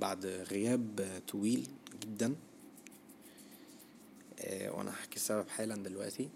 [0.00, 1.68] بعد غياب طويل
[2.02, 2.34] جدا.
[4.40, 6.28] آه، وأنا هحكي السبب حالا دلوقتي.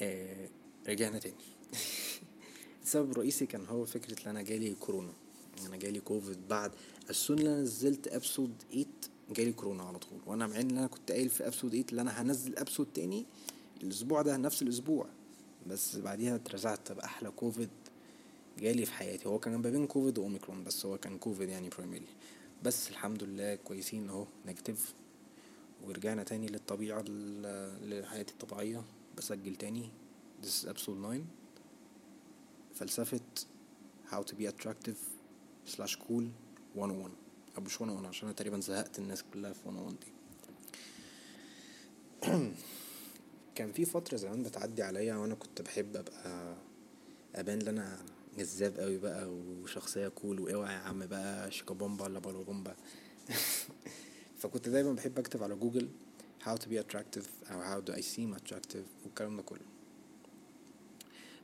[0.00, 0.48] آه،
[0.88, 1.34] رجعنا تاني.
[2.84, 5.12] السبب الرئيسي كان هو فكرة إن أنا جالي كورونا.
[5.66, 6.48] أنا جالي كوفيد.
[6.48, 6.72] بعد
[7.10, 8.86] ال season اللي أنا نزلت episode 8
[9.30, 10.20] جالي كورونا على طول.
[10.26, 13.26] وأنا مع إن أنا كنت قايل في episode 8 اللي أنا هنزل episode تاني
[13.82, 15.06] الأسبوع ده نفس الأسبوع.
[15.66, 16.92] بس بعديها اترزعت.
[16.92, 17.68] باحلى كوفيد.
[18.58, 19.28] جالي في حياتي.
[19.28, 22.06] هو كان ما بين كوفيد وأوميكرون بس هو كان كوفيد يعني primary
[22.62, 24.94] بس الحمد لله كويسين أهو negative.
[25.86, 27.04] ورجعنا تاني للطبيعة
[27.82, 28.84] لحياتي الطبيعية.
[29.16, 29.88] بسجل تاني.
[30.42, 31.24] This is episode 9
[32.74, 33.20] فلسفة
[34.10, 34.98] how to be attractive
[35.66, 36.24] slash cool
[36.76, 37.10] 101
[37.56, 40.12] أو مش 101 عشان أنا تقريبا زهقت الناس كلها في 101 دي.
[43.54, 46.56] كان في فترة زمان بتعدي عليا وأنا كنت بحب أبقى
[47.34, 47.98] أبان إن أنا
[48.38, 52.76] جذاب قوي بقى وشخصية cool وأوعى يا عم بقى شيكابومبا ولا بالوبومبا
[54.40, 55.88] فكنت دايما بحب أكتب على جوجل
[56.44, 59.60] how to be attractive أو how do I seem attractive والكلام ده كله.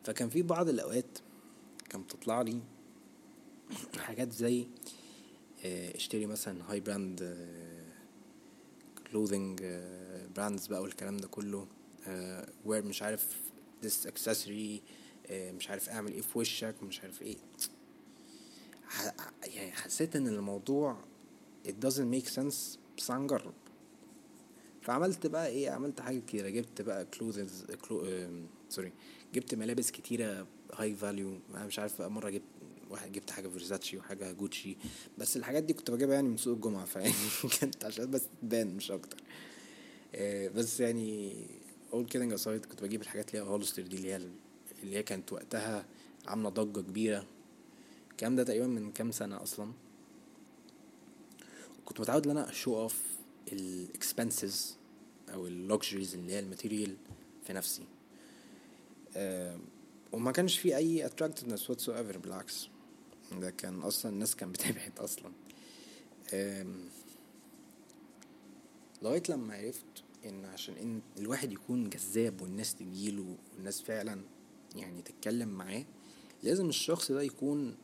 [0.04, 1.18] فكان في بعض الأوقات
[1.88, 2.60] كان بتطلع لي
[4.06, 4.66] حاجات زي
[5.64, 7.36] آه، اشتري مثلا high brand
[9.10, 9.62] clothing
[10.36, 11.66] brands بقى والكلام ده كله
[12.64, 13.40] wear مش عارف
[13.82, 14.80] this accessory آه،
[15.30, 17.36] مش عارف أعمل إيه في وشك مش عارف إيه.
[19.46, 20.96] يعني حسيت إن الموضوع
[21.68, 23.54] it doesn't make sense بس هنجرب
[24.82, 26.48] فعملت بقى إيه عملت حاجة كتيرة.
[26.48, 28.06] جبت بقى clothes clo
[28.68, 28.92] sorry
[29.34, 32.42] جبت ملابس كتيرة high value أنا مش عارف بقى مرة جبت
[32.90, 34.76] واحد جبت حاجة فيرزاتشي وحاجة جوتشي
[35.18, 37.12] بس الحاجات دي كنت بجيبها يعني من سوق الجمعة فيعني
[37.60, 39.16] كانت عشان بس تبان مش أكتر.
[40.14, 41.36] آه، بس يعني
[41.92, 44.28] all kidding aside كنت بجيب الحاجات اللي هي هولستر دي اللي هي
[44.82, 45.86] اللي هي كانت وقتها
[46.26, 47.26] عاملة ضجة كبيرة.
[48.10, 49.72] الكلام ده تقريبا من كام سنة أصلا.
[51.84, 53.02] كنت متعود إن أنا ا show off
[53.52, 54.76] ال expenses
[55.32, 56.96] أو ال luxuries اللي هي ال material
[57.44, 57.82] في نفسي.
[60.12, 62.68] وما كانش في أي attractiveness whatsoever بالعكس.
[63.32, 65.32] ده كان أصلا الناس كان بتبعد أصلا.
[69.02, 69.84] لغاية لما عرفت
[70.24, 74.20] إن عشان إن الواحد يكون جذاب والناس تجيله والناس فعلا
[74.78, 75.84] يعني تتكلم معاه
[76.42, 77.76] لازم الشخص ده يكون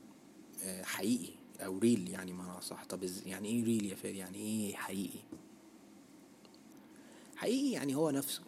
[0.62, 4.74] آه، حقيقي أو ريل يعني ما صح طب يعني إيه ريل يا فادي يعني إيه
[4.74, 5.20] حقيقي؟
[7.36, 8.42] حقيقي يعني هو نفسه.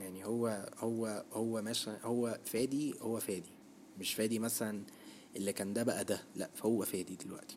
[0.00, 3.50] يعني هو هو هو مثلا هو فادي هو فادي.
[3.98, 4.82] مش فادي مثلا
[5.36, 6.24] اللي كان ده بقى ده.
[6.36, 7.56] لا فهو فادي دلوقتي.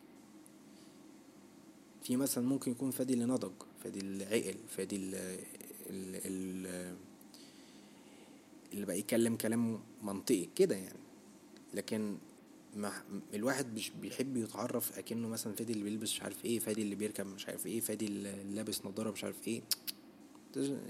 [2.03, 3.51] في مثلا ممكن يكون فادي اللي نضج
[3.83, 5.39] فادي اللي عقل فادي اللي,
[5.89, 6.95] اللي,
[8.73, 10.99] اللي بقى يتكلم كلام منطقي كده يعني.
[11.73, 12.17] لكن
[12.75, 12.91] ما
[13.33, 17.25] الواحد مش بيحب يتعرف أكنه مثلا فادي اللي بيلبس مش عارف إيه فادي اللي بيركب
[17.25, 19.61] مش عارف إيه فادي اللي لابس نضاره مش عارف إيه.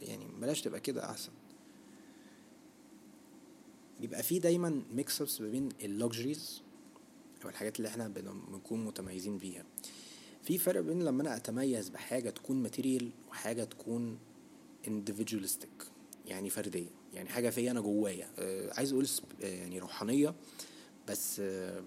[0.01, 1.31] يعني بلاش تبقى كده أحسن.
[4.01, 6.61] يبقى في دايما mix ups ما بين ال luxuries
[7.43, 9.65] أو الحاجات اللي إحنا بنكون متميزين بيها.
[10.43, 14.17] في فرق بين لما أنا أتميز بحاجة تكون ماتيريال وحاجة تكون
[14.87, 15.92] individualistic.
[16.25, 18.29] يعني فردية يعني حاجة فيا أنا جوايا.
[18.39, 19.07] آه عايز أقول
[19.43, 20.35] آه، يعني روحانية
[21.07, 21.83] بس آه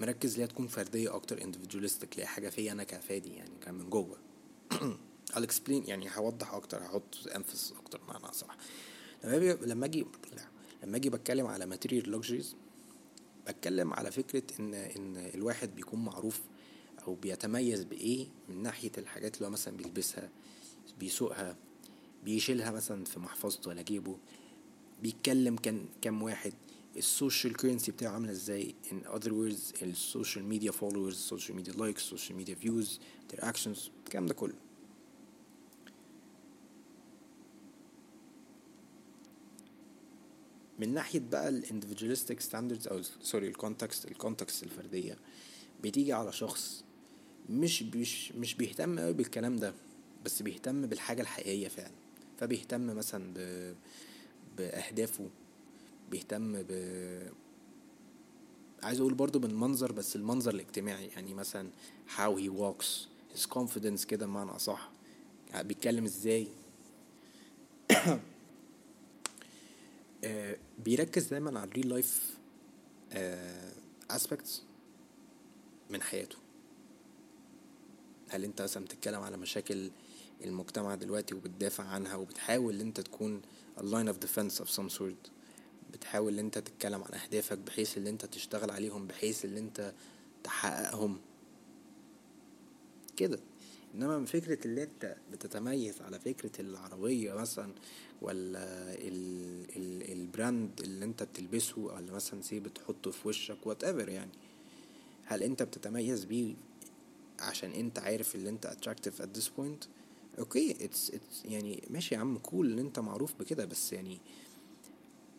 [0.00, 3.90] مركز ليها تكون فردية أكتر individualistic اللي هي حاجة فيا أنا كفادي يعني كان من
[3.90, 4.16] جوه.
[5.34, 8.56] I'll explain يعني هوضح أكتر هحط emphasis أكتر معنى صح
[9.24, 10.06] لما أجي لما أجي
[10.82, 12.54] لما أجي بتكلم على material luxuries
[13.48, 16.40] بتكلم على فكرة إن إن الواحد بيكون معروف
[17.06, 20.30] أو بيتميز بإيه من ناحية الحاجات اللي هو مثلا بيلبسها
[20.98, 21.56] بيسوقها.
[22.24, 24.18] بيشيلها مثلا في محفظته ولا جيبه
[25.02, 26.52] بيتكلم كان كام واحد
[26.96, 31.56] ال social currency بتاعه عاملة إزاي؟ in other words ال social media followers ال social
[31.56, 33.00] media likes ال social media views
[33.32, 34.54] their actions الكلام ده كله.
[40.78, 45.18] من ناحية بقى ال individualistic standards أو sorry ال context ال context الفردية
[45.82, 46.84] بتيجي على شخص
[47.50, 49.74] مش مش مش بيهتم قوي بالكلام ده
[50.24, 52.01] بس بيهتم بالحاجة الحقيقية فعلا.
[52.38, 53.74] فبيهتم مثلا ب...
[54.56, 55.28] بأهدافه
[56.10, 56.72] بيهتم ب
[58.82, 61.70] عايز أقول برضو بالمنظر بس المنظر الاجتماعي يعني مثلا
[62.16, 62.86] how he walks
[63.34, 64.90] his confidence كده بمعنى أصح.
[65.60, 66.48] بيتكلم إزاي؟
[70.24, 72.36] آه، بيركز دايما على ال real life
[74.10, 74.62] aspects
[75.90, 76.36] من حياته.
[78.28, 79.90] هل أنت مثلا بتتكلم على مشاكل
[80.44, 83.42] المجتمع دلوقتي وبتدافع عنها وبتحاول أنت تكون
[83.78, 85.30] a line of defense of some sort.
[85.92, 89.94] بتحاول إن أنت تتكلم عن أهدافك بحيث إن أنت تشتغل عليهم بحيث إن أنت
[90.44, 91.20] تحققهم.
[93.16, 93.38] كده.
[93.94, 97.72] إنما من فكرة اللي أنت بتتميز على فكرة العربية مثلا
[98.22, 104.08] ولا ال ال ال brand اللي أنت بتلبسه ولا مثلا سي بتحطه في وشك whatever
[104.08, 104.32] يعني.
[105.24, 106.54] هل أنت بتتميز بيه
[107.40, 109.86] عشان أنت عارف اللي أنت attractive at this point
[110.38, 114.18] okay it's it's يعني ماشي يا عم cool إن أنت معروف بكده بس يعني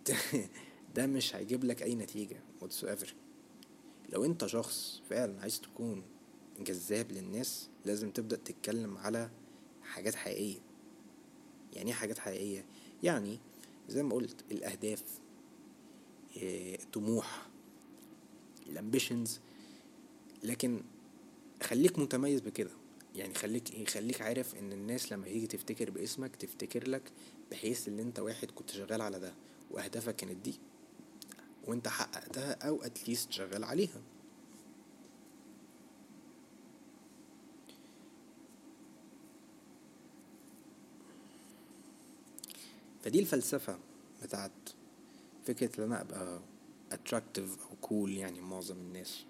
[0.95, 3.07] ده مش هيجيب لك أي نتيجة whatsoever.
[4.09, 6.03] لو أنت شخص فعلا عايز تكون
[6.59, 9.29] جذاب للناس لازم تبدأ تتكلم على
[9.83, 10.59] حاجات حقيقية.
[11.73, 12.65] يعني إيه حاجات حقيقية؟
[13.03, 13.39] يعني
[13.89, 15.03] زي ما قلت الأهداف
[16.37, 17.47] الطموح
[18.69, 19.39] الامبيشنز
[20.43, 20.81] لكن
[21.63, 22.71] خليك متميز بكده.
[23.15, 27.12] يعني خليك خليك عارف إن الناس لما تيجي تفتكر باسمك تفتكر لك
[27.51, 29.33] بحيث إن أنت واحد كنت شغال على ده
[29.71, 30.60] وأهدافك كانت دي
[31.68, 34.01] وأنت حققتها أو اتليست شغال عليها.
[43.04, 43.80] فدي الفلسفة
[44.24, 44.51] بتاعت
[45.45, 46.42] فكرة إن أنا أبقى
[46.94, 49.24] attractive أو cool يعني معظم الناس.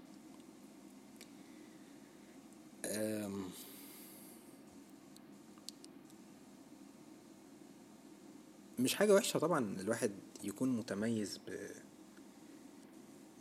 [8.83, 10.11] مش حاجة وحشة طبعا الواحد
[10.43, 11.69] يكون متميز ب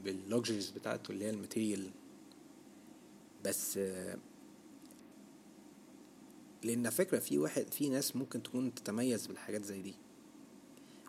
[0.04, 1.90] بال luxuries بتاعته اللي هي ال material.
[3.44, 3.78] بس
[6.62, 9.94] لأن فكرة في واحد في ناس ممكن تكون تتميز بالحاجات زي دي.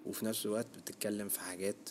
[0.06, 1.90] وفي نفس الوقت بتتكلم في حاجات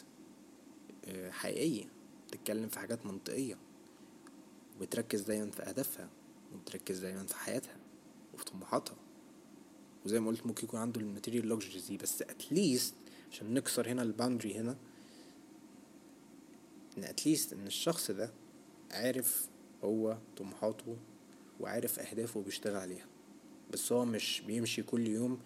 [1.30, 1.84] حقيقية.
[2.28, 3.58] بتتكلم في حاجات منطقية.
[4.76, 6.10] وبتركز دايما في أهدافها.
[6.54, 7.76] وبتركز دايما في حياتها.
[8.34, 8.96] وفي طموحاتها.
[10.06, 12.94] وزي ما قلت ممكن يكون عنده ال material luxuries دي بس at least
[13.32, 14.76] عشان نكسر هنا ال boundary هنا
[16.98, 18.30] إن at least إن الشخص ده
[18.90, 19.48] عارف
[19.84, 20.96] هو طموحاته
[21.60, 23.06] وعارف أهدافه وبيشتغل عليها.
[23.72, 25.38] بس هو مش بيمشي كل يوم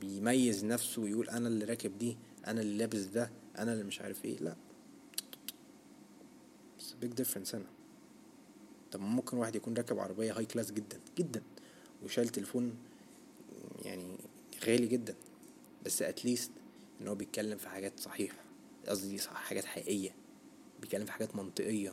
[0.00, 2.16] بيميز نفسه ويقول أنا اللي راكب دي
[2.46, 4.56] أنا اللي لابس ده أنا اللي مش عارف إيه لأ.
[6.78, 7.66] بس big difference هنا.
[8.92, 11.42] طب ممكن واحد يكون راكب عربية هاي كلاس جدا جدا
[12.04, 12.74] وشايل تليفون
[13.82, 14.16] يعني
[14.66, 15.14] غالي جدا
[15.84, 16.50] بس اتليست
[17.00, 18.38] إن هو بيتكلم في حاجات صحيحة
[18.88, 20.14] قصدي حاجات حقيقية
[20.80, 21.92] بيتكلم في حاجات منطقية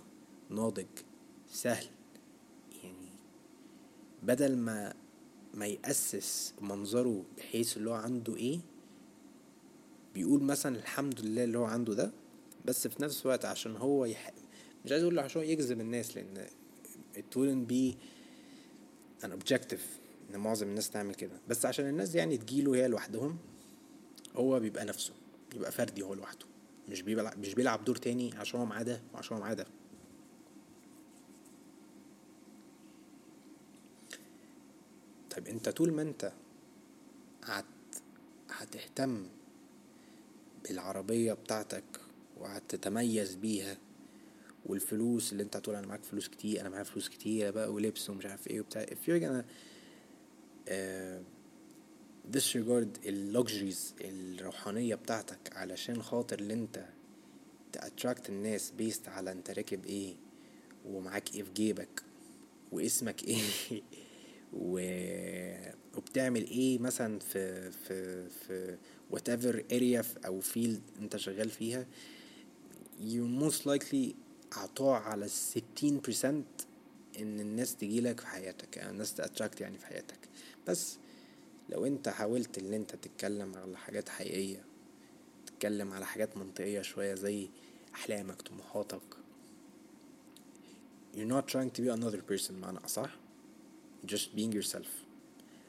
[0.50, 0.86] ناضج
[1.52, 1.86] سهل.
[2.84, 3.10] يعني
[4.24, 4.94] بدل ما
[5.54, 8.60] ما يأسس منظره بحيث اللي هو عنده إيه
[10.14, 12.12] بيقول مثلا الحمد لله اللي هو عنده ده
[12.66, 14.32] بس في نفس الوقت عشان هو يح...
[14.86, 16.48] مش عايز أقول عشان يجذب الناس لأن
[17.16, 17.96] it wouldn't be
[19.26, 19.99] an objective
[20.30, 21.42] إن معظم الناس تعمل كده.
[21.48, 23.38] بس عشان الناس يعني تجيله هي لوحدهم
[24.36, 25.14] هو بيبقى نفسه
[25.52, 26.46] بيبقى فردي هو لوحده.
[26.90, 29.66] مش بيلعب مش بيلعب دور تاني عشان هو معاه ده وعشان هو معاه ده.
[35.32, 36.32] طيب أنت طول ما أنت
[37.44, 37.66] هت
[38.50, 39.28] هتهتم
[40.64, 41.84] بالعربية بتاعتك
[42.38, 43.78] وهتتميز بيها
[44.66, 48.26] والفلوس اللي أنت هتقول أنا معاك فلوس كتير أنا معايا فلوس كتير بقى ولبس ومش
[48.26, 49.46] عارف إيه وبتاع gonna uh,
[52.34, 56.86] disregard ال luxuries الروحانية بتاعتك علشان خاطر اللي أنت
[57.72, 60.16] ت attract الناس based على أنت راكب إيه
[60.86, 62.04] ومعاك إيه في جيبك
[62.72, 63.42] واسمك إيه
[64.54, 64.80] و...
[65.98, 68.78] وبتعمل إيه مثلا في في في
[69.14, 71.88] whatever area أو field أنت شغال فيها
[73.00, 74.16] you most likely
[74.52, 76.46] عطاء على الستين برسنت
[77.20, 80.29] إن الناس تجيلك في حياتك يعني الناس تأتراكت يعني في حياتك.
[80.68, 80.98] بس
[81.70, 84.64] لو انت حاولت ان انت تتكلم على حاجات حقيقية
[85.46, 87.50] تتكلم على حاجات منطقية شوية زي
[87.96, 89.02] أحلامك طموحاتك
[91.16, 93.10] you're not trying to be another person بمعنى أصح
[94.08, 94.88] just being yourself.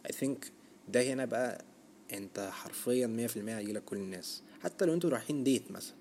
[0.09, 0.51] I think
[0.89, 1.65] ده هنا بقى
[2.13, 4.43] انت حرفيا مية في المية هيجيلك كل الناس.
[4.63, 5.95] حتى لو أنتوا رايحين date مثلا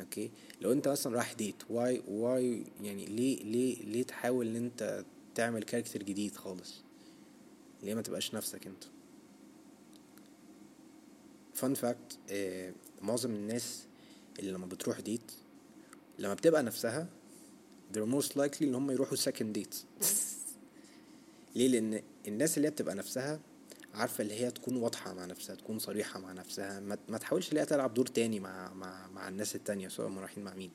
[0.00, 0.30] okay
[0.60, 5.04] لو انت مثلا رايح date why why يعني ليه ليه ليه تحاول ان انت
[5.34, 6.82] تعمل character جديد خالص؟
[7.82, 8.84] ليه ما تبقاش نفسك انت؟
[11.54, 13.82] fun fact آه معظم الناس
[14.38, 15.32] اللي لما بتروح date
[16.18, 17.08] لما بتبقى نفسها
[17.94, 19.76] they're most likely إن هم يروحوا second date.
[21.56, 23.40] ليه؟ لأن الناس اللي هي بتبقى نفسها
[23.94, 27.60] عارفة اللي هي تكون واضحة مع نفسها تكون صريحة مع نفسها ما, ما تحاولش اللي
[27.60, 30.70] هي تلعب دور تاني مع مع مع الناس التانية سواء هم رايحين مع مين.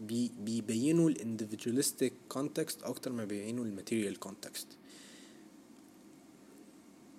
[0.00, 4.66] بي بيبينوا ال individualistic context أكتر ما بيبينوا ال material context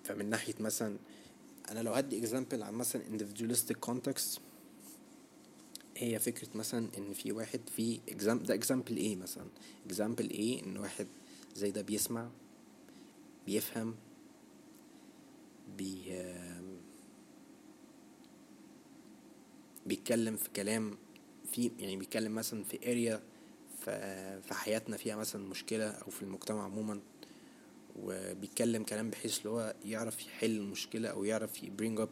[0.04, 0.96] فمن ناحية مثلا
[1.70, 4.40] أنا لو هدي example عن مثلا individualistic context
[5.96, 9.46] هي فكرة مثلا إن في واحد في example ده example إيه مثلا.
[9.92, 11.06] Example إيه إن واحد
[11.56, 12.28] زي ده بيسمع
[13.46, 13.94] بيفهم
[15.78, 16.22] بي
[19.86, 20.96] بيتكلم في كلام
[21.52, 23.22] في يعني بيتكلم مثلا في area
[24.42, 27.00] في حياتنا فيها مثلا مشكلة أو في المجتمع عموما
[27.96, 32.08] وبيتكلم كلام بحيث اللي هو يعرف يحل المشكلة أو يعرف ي bring up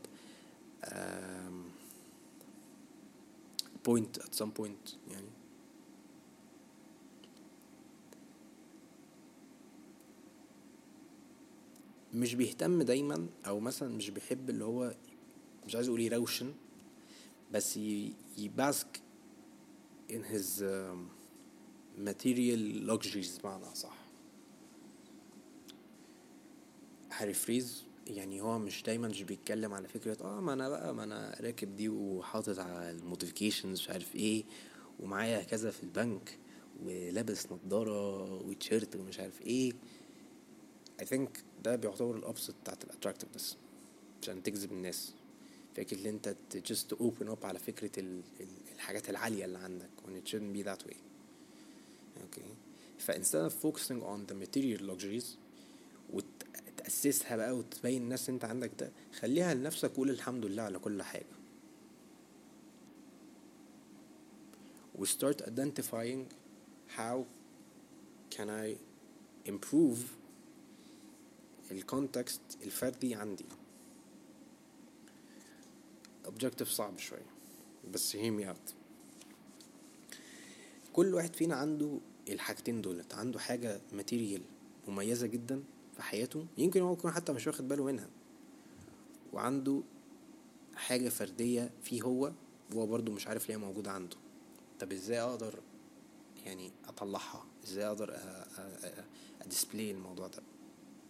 [3.89, 5.29] point at some point يعني.
[12.15, 14.95] مش بيهتم دايما أو مثلا مش بيحب اللي هو
[15.67, 16.55] مش عايز أقول يروشن
[17.53, 17.77] بس
[18.39, 19.01] ي bask
[20.11, 21.11] in his um,
[22.09, 22.61] material
[22.91, 23.99] luxuries بمعنى أصح
[27.13, 31.05] ه rephrase يعني هو مش دايما مش بيتكلم على فكرة آه ما أنا بقى ما
[31.05, 34.45] أنا راكب دي وحاطط على ال modifications مش عارف إيه
[35.01, 36.39] ومعايا كذا في البنك
[36.83, 39.73] ولابس نضارة وتيشيرت ومش عارف إيه.
[41.03, 41.29] I think
[41.65, 43.57] ده بيعتبر ال upset بتاعت ال attractiveness
[44.23, 45.15] عشان تجذب الناس.
[45.79, 46.37] فكرة ان انت
[46.73, 48.21] just open up على فكرة
[48.75, 50.97] الحاجات العالية اللي عندك when it shouldn't be that way.
[52.25, 52.49] Okay.
[52.99, 55.25] ف instead of focusing on the material luxuries
[56.77, 61.27] تأسسها بقى وتبين الناس انت عندك ده خليها لنفسك وقول الحمد لله على كل حاجة.
[64.99, 66.25] و start identifying
[66.97, 67.25] how
[68.37, 68.77] can I
[69.51, 69.99] improve
[71.71, 73.45] الكونتكست الفردي عندي.
[76.29, 77.27] Objective صعب شوية
[77.93, 78.73] بس me out
[80.93, 84.43] كل واحد فينا عنده الحاجتين دولت عنده حاجة ماتيريال
[84.89, 85.63] مميزة جدا
[85.97, 88.09] في حياته يمكن هو يكون حتى مش واخد باله منها
[89.33, 89.83] وعنده
[90.75, 92.33] حاجة فردية فيه هو
[92.75, 94.17] وهو برضو مش عارف ليه موجودة عنده.
[94.81, 95.61] طب إزاي أقدر
[96.45, 98.19] يعني أطلعها؟ إزاي أقدر
[99.43, 100.43] اديسبلاي الموضوع ده؟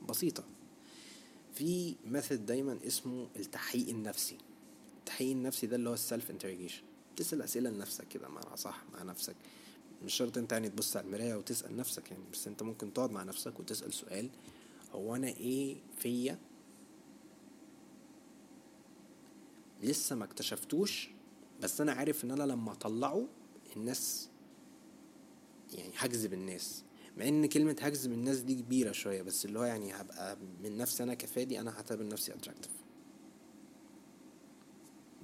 [0.09, 0.45] بسيطة.
[1.55, 4.39] في method دايما اسمه التحقيق النفسي.
[5.21, 6.83] التحقيق النفسي ده اللي هو ال self interrogation
[7.17, 9.37] تسأل أسئلة لنفسك كده بمعنى أصح مع نفسك.
[10.05, 13.23] مش شرط أنت يعني تبص على المراية وتسأل نفسك يعني بس أنت ممكن تقعد مع
[13.23, 14.31] نفسك وتسأل سؤال
[14.93, 16.39] هو أنا إيه فيا؟
[19.83, 21.11] لسه ما اكتشفتوش
[21.63, 23.29] بس أنا عارف إن أنا لما أطلعه
[23.77, 24.29] الناس
[25.75, 26.83] يعني هجذب الناس.
[27.17, 31.03] مع إن كلمة هجذب الناس دي كبيرة شوية بس اللي هو يعني هبقى من نفسي
[31.03, 32.78] أنا كفادي أنا هعتبر نفسي اتراكتيف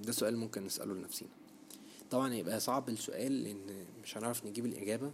[0.03, 1.31] ده سؤال ممكن نسأله لنفسينا.
[2.11, 5.11] طبعا هيبقى صعب السؤال لأن مش هنعرف نجيب الإجابة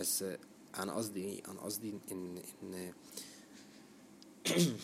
[0.00, 0.24] بس
[0.78, 2.92] أنا قصدي إيه؟ أنا قصدي إن إن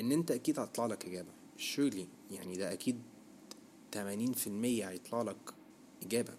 [0.00, 1.30] إن أنت أكيد هتطلع لك إجابة.
[1.58, 3.02] Surely يعني ده أكيد
[3.92, 5.54] تمانين في المية هيطلع لك
[6.02, 6.34] إجابة.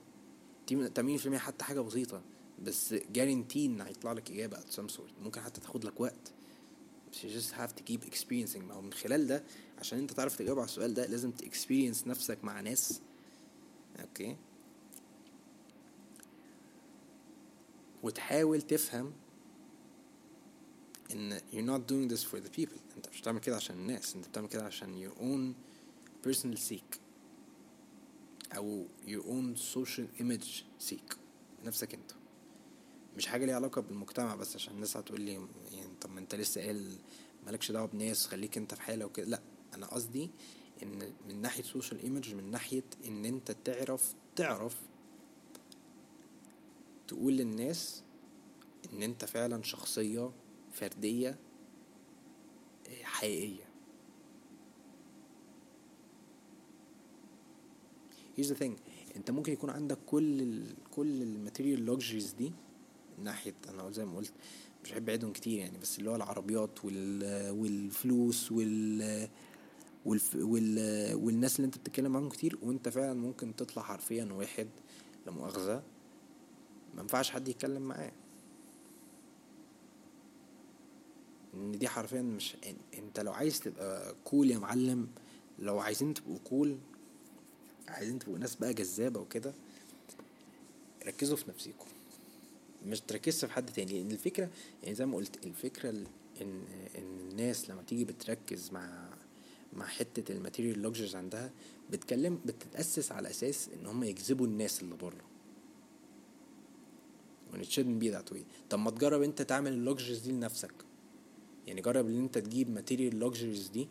[0.95, 2.21] تمانين في المية حتى حاجة بسيطة
[2.63, 5.23] بس guarantee إن هيطلع لك إجابة at some sort.
[5.23, 6.31] ممكن حتى تاخد لك وقت.
[7.15, 8.57] You just have to keep experiencing.
[8.63, 9.43] ما هو من خلال ده
[9.79, 13.01] عشان انت تعرف تجاوب على السؤال ده لازم ت experience نفسك مع ناس.
[14.01, 14.37] okay
[18.03, 19.13] وتحاول تفهم
[21.11, 22.79] إن you're not doing this for the people.
[22.97, 25.53] انت مش بتعمل كده عشان الناس انت بتعمل كده عشان your own
[26.29, 26.97] personal seek.
[28.55, 31.15] أو your own social image seek.
[31.65, 32.11] نفسك انت.
[33.17, 35.33] مش حاجة ليها علاقة بالمجتمع بس عشان الناس هتقول لي
[35.71, 36.97] يعني طب ما انت لسه قال
[37.45, 39.27] مالكش دعوة بناس خليك انت في حالة وكده.
[39.27, 39.41] لا
[39.73, 40.29] أنا قصدي
[40.83, 44.81] ان من ناحية social image من ناحية ان انت تعرف تعرف
[47.07, 48.03] تقول للناس
[48.93, 50.31] ان انت فعلا شخصية
[50.71, 51.39] فردية
[53.03, 53.63] حقيقية.
[58.37, 58.71] Here's the thing
[59.15, 62.51] انت ممكن يكون عندك كل ال كل ال material luxuries دي
[63.17, 64.33] من ناحية أنا زي ما قلت
[64.83, 69.29] مش بحب أعيدهم كتير يعني بس اللي هو العربيات وال والفلوس وال
[70.05, 74.67] والف وال والناس اللي أنت بتتكلم معاهم كتير وأنت فعلا ممكن تطلع حرفيا واحد
[75.25, 75.83] لا مؤاخذة
[76.95, 78.11] ما ينفعش حد يتكلم معاه.
[81.53, 82.55] إن دي حرفيا مش
[82.97, 85.07] أنت لو عايز تبقى cool يا معلم
[85.59, 86.77] لو عايزين تبقوا cool
[87.87, 89.53] عايزين تبقوا ناس بقى جذابة وكده
[91.05, 91.85] ركزوا في نفسيكم.
[92.85, 94.49] مش تركزش في حد تاني لأن الفكرة
[94.83, 96.05] يعني زي ما قلت الفكرة إن
[96.97, 99.09] إن الناس لما تيجي بتركز مع
[99.73, 101.51] مع حتة ال material luxuries عندها
[101.89, 105.21] بتكلم بتتأسس على أساس إن هم يجذبوا الناس اللي بره.
[107.53, 107.99] When it shouldn't
[108.69, 110.73] طب ما تجرب أنت تعمل ال luxuries دي لنفسك.
[111.67, 113.87] يعني جرب إن أنت تجيب material luxuries دي.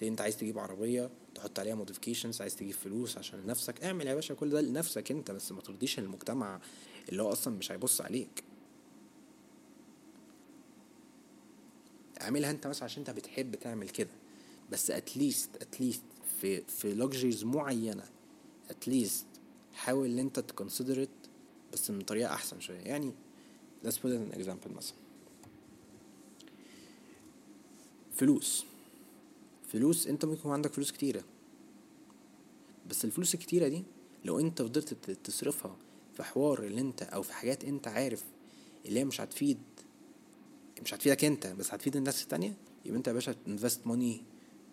[0.00, 3.84] زي أنت عايز تجيب عربية تحط عليها modifications عايز تجيب فلوس عشان لنفسك.
[3.84, 6.60] اعمل يا باشا كل ده لنفسك أنت بس ما ترضيش المجتمع
[7.08, 8.44] اللي هو أصلا مش هيبص عليك.
[12.20, 14.10] اعملها أنت مثلا عشان أنت بتحب تعمل كده.
[14.70, 16.02] بس at least at least
[16.40, 18.04] في في luxuries معينة
[18.70, 19.26] اتليست
[19.74, 21.08] حاول إن أنت تكونسيدر
[21.72, 22.80] بس من طريقة أحسن شوية.
[22.80, 23.12] يعني
[23.84, 24.96] let's put an example مثلا.
[28.14, 28.64] فلوس.
[29.68, 31.24] فلوس أنت ممكن يكون عندك فلوس كتيرة.
[32.90, 33.84] بس الفلوس الكتيرة دي
[34.24, 35.76] لو أنت فضلت تصرفها
[36.14, 38.24] في حوار اللي انت أو في حاجات انت عارف
[38.86, 39.58] اللي هي مش هتفيد
[40.82, 42.54] مش هتفيدك انت بس هتفيد الناس التانية
[42.84, 44.24] يبقى انت يا باشا تنفست موني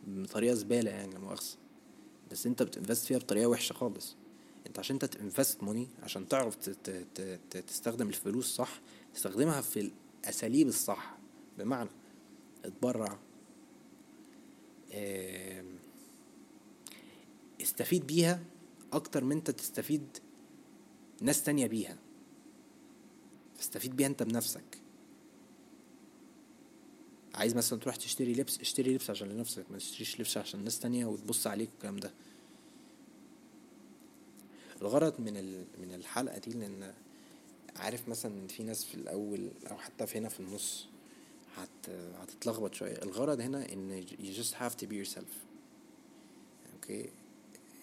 [0.08, 1.58] بطريقة زبالة يعني لا مؤاخذة.
[2.32, 4.16] بس انت بتنفست فيها بطريقة وحشة خالص.
[4.68, 6.56] انت عشان انت تنفست موني عشان تعرف
[7.68, 8.82] تستخدم الفلوس صح
[9.14, 9.92] تستخدمها في
[10.24, 11.18] الأساليب الصح.
[11.58, 11.90] بمعنى
[12.66, 13.20] اتبرع
[17.62, 18.40] استفيد بيها
[18.94, 20.18] أكتر من انت تستفيد
[21.22, 21.98] ناس تانية بيها.
[23.60, 24.64] استفيد بيها انت بنفسك.
[27.36, 31.06] عايز مثلا تروح تشتري لبس اشتري لبس عشان لنفسك ما تشتريش لبس عشان ناس تانية
[31.06, 32.14] وتبص عليك والكلام ده.
[34.82, 35.34] الغرض من
[35.82, 36.94] من الحلقة دي لأن
[37.76, 40.88] عارف مثلا إن في ناس في الأول أو حتى في هنا في النص
[41.56, 43.02] هت هتتلخبط شوية.
[43.04, 45.34] الغرض هنا إن you just have to be yourself.
[46.74, 47.10] أوكي okay.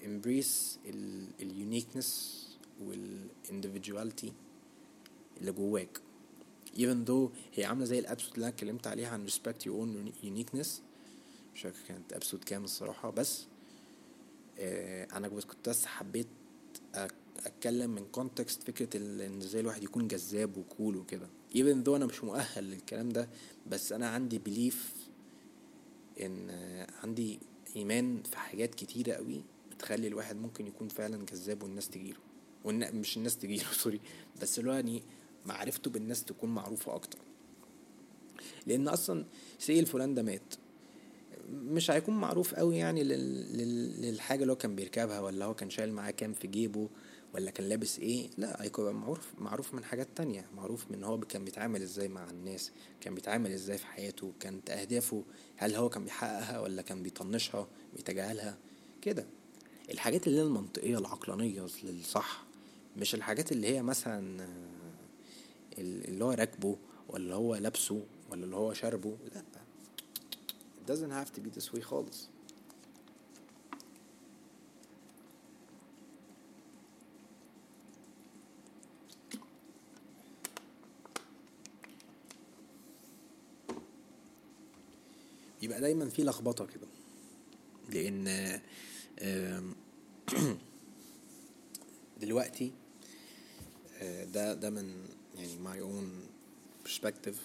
[0.04, 2.06] embrace ال uniqueness
[2.84, 4.30] وال individuality
[5.40, 6.00] اللي جواك.
[6.76, 10.24] Even though هي عاملة زي ال episode اللي أنا اتكلمت عليها عن respect your own
[10.24, 10.68] uniqueness.
[11.54, 13.44] مش فاكر كانت episode كام الصراحة بس
[14.58, 16.26] آه أنا كنت بس حبيت
[17.46, 21.28] أتكلم من context فكرة إن إزاي الواحد يكون جذاب و cool وكده.
[21.54, 23.28] Even though أنا مش مؤهل للكلام ده
[23.70, 24.94] بس أنا عندي belief
[26.20, 26.50] إن
[27.02, 27.38] عندي
[27.76, 32.18] إيمان في حاجات كتيرة قوي بتخلي الواحد ممكن يكون فعلا جذاب والناس تجيله.
[32.66, 34.00] وان مش الناس تجيله sorry.
[34.42, 35.02] بس اللي يعني
[35.46, 37.18] معرفته بالناس تكون معروفة أكتر.
[38.66, 39.24] لأن أصلا
[39.58, 40.54] سي الفلان ده مات.
[41.50, 46.10] مش هيكون معروف قوي يعني للحاجة اللي هو كان بيركبها ولا هو كان شايل معاه
[46.10, 46.88] كام في جيبه
[47.34, 48.30] ولا كان لابس إيه.
[48.38, 50.44] لا هيكون معروف معروف من حاجات تانية.
[50.56, 55.24] معروف من هو كان بيتعامل إزاي مع الناس كان بيتعامل إزاي في حياته كانت أهدافه
[55.56, 58.58] هل هو كان بيحققها ولا كان بيطنشها بيتجاهلها.
[59.02, 59.26] كده.
[59.90, 62.45] الحاجات اللي هي المنطقية العقلانية للصح
[62.96, 64.46] مش الحاجات اللي هي مثلا
[65.78, 66.76] اللي هو راكبه
[67.08, 69.42] ولا هو لابسه ولا اللي هو شاربه لأ.
[70.80, 72.28] It doesn't have to be this way خالص.
[85.62, 86.86] يبقى دايما في لخبطة كده.
[87.88, 88.60] لأن
[92.20, 92.72] دلوقتي
[94.24, 96.08] ده ده من يعني my own
[96.88, 97.36] perspective.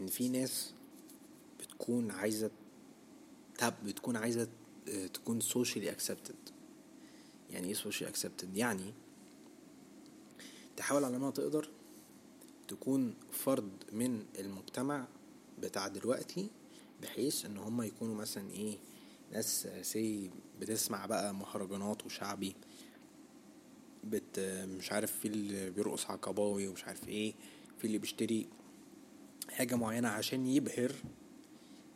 [0.00, 0.72] إن في ناس
[1.60, 2.50] بتكون عايزة
[3.58, 4.48] تب بتكون عايزة
[4.88, 6.52] آه، تكون socially accepted.
[7.50, 8.92] يعني إيه socially accepted يعني
[10.76, 11.68] تحاول على ما تقدر
[12.68, 15.06] تكون فرد من المجتمع
[15.62, 16.50] بتاع دلوقتي
[17.02, 18.78] بحيث إن هم يكونوا مثلا إيه
[19.32, 20.30] ناس سي
[20.60, 22.54] بتسمع بقى مهرجانات وشعبي.
[24.04, 24.40] بت
[24.78, 27.34] مش عارف في اللي بيرقص عقباوي ومش عارف إيه
[27.78, 28.46] في اللي بيشتري
[29.50, 30.92] حاجة معينة عشان يبهر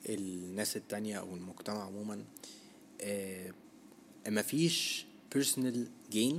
[0.09, 2.25] الناس التانية أو المجتمع عموما.
[3.01, 3.55] آه
[4.29, 5.77] مفيش personal
[6.15, 6.35] gain.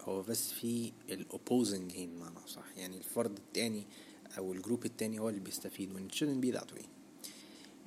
[0.00, 2.64] هو بس في ال opposing gain معنى صح.
[2.76, 3.86] يعني الفرد التاني
[4.38, 6.84] أو الجروب التاني هو اللي بيستفيد when it shouldn't be that way.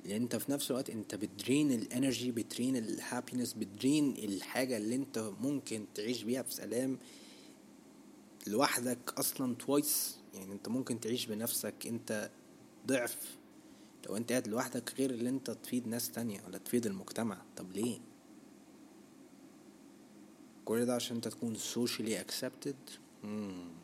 [0.04, 5.84] لأن أنت في نفس الوقت أنت بتدرين الانرجي بتدرين الهابينس بتدرين الحاجة اللي أنت ممكن
[5.94, 6.98] تعيش بيها بسلام
[8.46, 12.30] لوحدك أصلا twice يعني أنت ممكن تعيش بنفسك أنت
[12.86, 13.36] ضعف.
[14.06, 17.42] لو أنت قاعد لوحدك غير اللي أنت تفيد ناس تانية ولا تفيد المجتمع.
[17.56, 17.98] طب ليه؟
[20.64, 22.98] كل ده عشان أنت تكون socially accepted.
[23.24, 23.81] مم.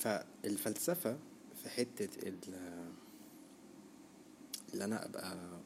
[0.00, 1.18] فالفلسفة
[1.62, 2.08] في حتة
[4.72, 5.60] اللي أنا أبقى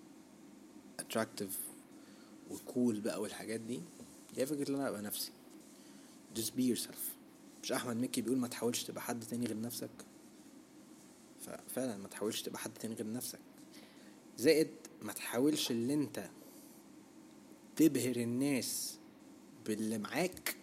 [1.03, 1.53] attractive
[2.51, 3.81] وكول بقى والحاجات دي
[4.37, 5.33] هي فكرة اللي أنا أبقى نفسي.
[6.37, 6.99] Just be yourself.
[7.63, 9.91] مش أحمد مكي بيقول ما تحاولش تبقى حد تاني غير نفسك.
[11.41, 13.39] ففعلا ما تحاولش تبقى حد تاني غير نفسك.
[14.39, 14.69] زائد
[15.03, 16.31] ما تحاولش اللي أنت
[17.77, 18.99] تبهر الناس
[19.67, 20.57] باللي معاك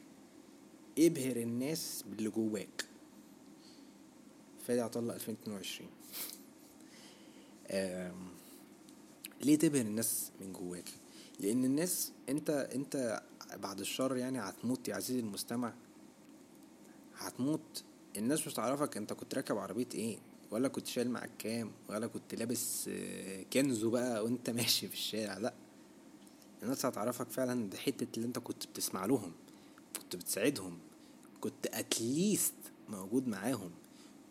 [0.99, 2.86] ابهر الناس باللي جواك.
[4.67, 5.89] فادي عطلة 2022
[9.41, 10.89] ليه تبهر الناس من جواك؟
[11.39, 13.21] لأن الناس أنت أنت
[13.56, 15.74] بعد الشر يعني هتموت يا عزيزي المستمع.
[17.17, 17.84] هتموت.
[18.17, 20.17] الناس مش تعرفك أنت كنت راكب عربية إيه
[20.52, 25.38] ولا كنت شايل معاك كام ولا كنت لابس آه، كنزو بقى وأنت ماشي في الشارع.
[25.38, 25.54] لأ.
[26.63, 29.32] الناس هتعرفك فعلا بحتة اللي أنت كنت بتسمع لهم
[30.02, 30.80] كنت بتساعدهم
[31.41, 32.54] كنت at least
[32.89, 33.71] موجود معاهم.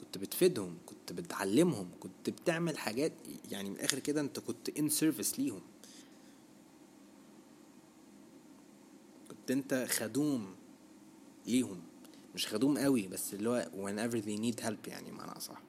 [0.01, 3.13] كنت بتفيدهم كنت بتعلمهم كنت بتعمل حاجات
[3.51, 5.61] يعني من الآخر كده أنت كنت in service ليهم.
[9.29, 10.55] كنت أنت خدوم
[11.47, 11.83] ليهم.
[12.35, 15.63] مش خدوم قوي بس اللي هو whenever they need help يعني معنى أصح.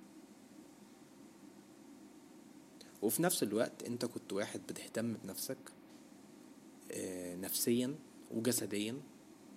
[3.01, 5.57] وفي نفس الوقت أنت كنت واحد بتهتم بنفسك
[6.91, 7.95] آه، نفسيا
[8.31, 8.95] وجسديا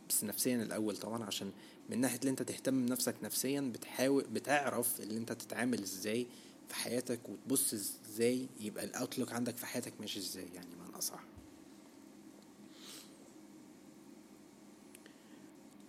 [0.08, 1.52] بس نفسيا الأول طبعا عشان
[1.90, 6.26] من ناحية اللي انت تهتم بنفسك نفسيا بتحاول بتعرف اللي انت تتعامل إزاي
[6.68, 11.24] في حياتك وتبص إزاي يبقى الاوتلوك عندك في حياتك ماشي إزاي يعني معنى أصح.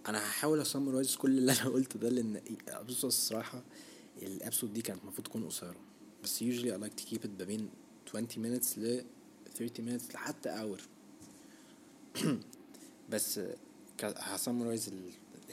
[0.08, 2.42] أنا هحاول أ summarize كل اللي أنا قلته ده لأن
[2.88, 3.64] بص الصراحة
[4.22, 5.76] ال episode دي كانت المفروض تكون قصيرة.
[6.24, 7.70] بس usually I like to keep it بين
[8.08, 9.04] 20 minutes ل
[9.56, 10.82] 30 minutes لحتى hour.
[13.12, 13.40] بس
[14.04, 14.90] ه summarize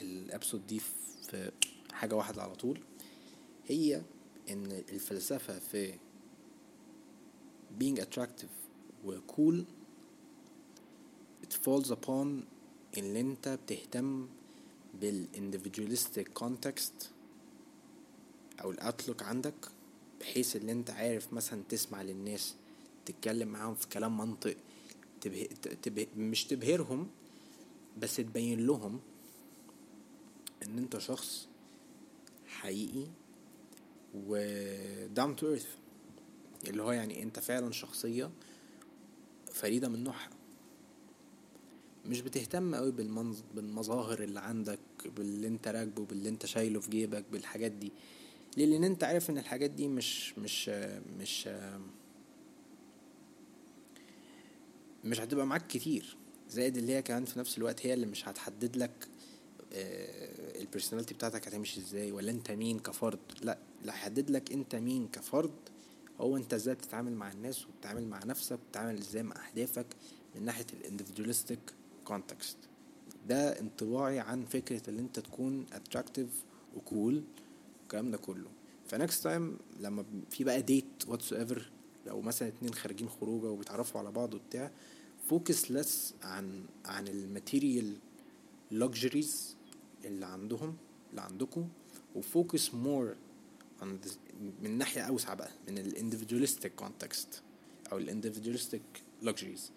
[0.01, 0.79] ال episode دي
[1.29, 1.51] في
[1.93, 2.79] حاجة واحدة على طول
[3.67, 4.01] هي
[4.49, 5.93] إن الفلسفة في
[7.81, 8.53] being attractive
[9.05, 9.63] و cool
[11.45, 12.27] it falls upon
[12.97, 14.27] إن أنت بتهتم
[15.01, 17.05] بالاندفجواليستيك context
[18.61, 19.53] أو الاوتلوك عندك
[20.19, 22.55] بحيث إن أنت عارف مثلا تسمع للناس
[23.05, 24.55] تتكلم معاهم في كلام منطق
[25.21, 25.49] تبه...
[25.81, 26.07] تبه...
[26.17, 27.07] مش تبهرهم
[27.97, 28.99] بس تبين لهم
[30.63, 31.47] إن أنت شخص
[32.47, 33.07] حقيقي
[34.15, 34.37] و
[35.15, 35.67] down to earth
[36.67, 38.31] اللي هو يعني أنت فعلا شخصية
[39.51, 40.29] فريدة من نوعها.
[42.05, 43.39] مش بتهتم قوي بالمنظ...
[43.55, 47.91] بالمظاهر اللي عندك باللي أنت راكبه باللي أنت شايله في جيبك بالحاجات دي.
[48.57, 50.69] ليه؟ لأن أنت عارف إن الحاجات دي مش مش
[51.19, 51.49] مش
[55.05, 56.17] مش هتبقى معاك كتير.
[56.49, 59.07] زائد اللي هي كمان في نفس الوقت هي اللي مش هتحدد لك
[59.75, 65.51] البرسوناليتي بتاعتك هتمشي إزاي؟ ولا انت مين كفرد؟ لا اللي هيحدد لك انت مين كفرد.
[66.21, 69.85] هو انت إزاي بتتعامل مع الناس وبتتعامل مع نفسك وبتتعامل إزاي مع أهدافك
[70.35, 71.59] من ناحية ال individualistic
[72.05, 72.57] context
[73.27, 76.27] ده انطباعي عن فكرة ان انت تكون attractive
[76.77, 77.23] و cool
[77.83, 78.49] الكلام ده كله.
[78.87, 81.69] ف next time لما في بقى date whatsoever
[82.07, 84.71] لو مثلا اتنين خارجين خروجة وبيتعرفوا على بعض وبتاع
[85.29, 87.93] focus less عن عن ال material
[88.71, 89.55] luxuries
[90.05, 90.77] اللي عندهم
[91.09, 91.69] اللي عندكم
[92.15, 93.15] و focus more
[94.61, 97.41] من ناحية أوسع بقى من ال individualistic context
[97.91, 98.81] أو ال individualistic
[99.21, 99.71] luxuries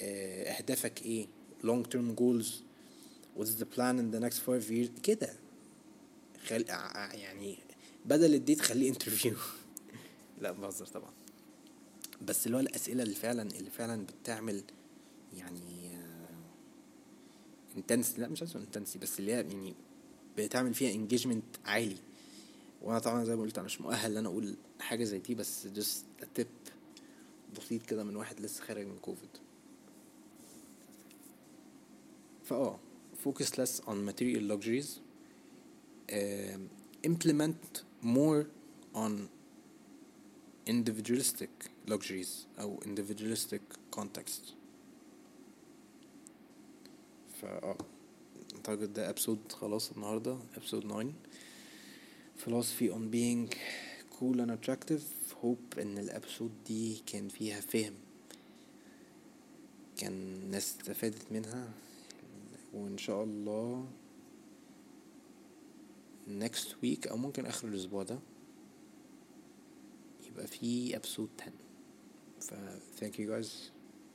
[0.00, 1.26] أهدافك إيه؟
[1.62, 2.46] long term goals
[3.38, 5.32] what's the plan in the next five years كده.
[6.46, 6.64] خل...
[7.12, 7.58] يعني
[8.06, 9.36] بدل ال date خليه interview
[10.42, 11.12] لا بهزر طبعا.
[12.22, 14.62] بس اللي هو الأسئلة اللي فعلا اللي فعلا بتعمل
[15.36, 15.81] يعني
[17.76, 19.74] intense لا مش عايز intensity بس اللي هي يعني
[20.38, 21.96] بتعمل فيها engagement عالي.
[22.82, 25.66] وأنا طبعا زي ما قلت أنا مش مؤهل إن أنا أقول حاجة زي دي بس
[25.66, 26.06] just
[26.38, 26.72] تip
[27.58, 29.28] بسيط كده من واحد لسه خارج من كوفيد
[32.44, 32.78] فأه
[33.24, 35.00] focus less on material luxuries.
[36.12, 36.58] uh,
[37.02, 38.46] implement more
[38.94, 39.28] on
[40.66, 41.50] individualistic
[41.86, 44.61] luxuries أو individualistic context.
[47.42, 47.76] فا
[48.56, 51.12] أعتقد ده episode خلاص النهاردة episode 9
[52.44, 53.48] philosophy on being
[54.18, 55.02] cool and attractive.
[55.42, 57.94] Hope إن الأبسود دي كان فيها فهم.
[59.96, 61.70] كان ناس استفادت منها.
[62.74, 63.86] وإن شاء الله
[66.28, 68.18] next week أو ممكن آخر الأسبوع ده
[70.30, 71.52] يبقى في episode 10
[72.40, 72.54] ف
[73.00, 73.48] thank you guys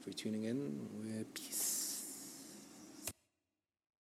[0.06, 0.58] for tuning in.
[0.98, 1.87] و peace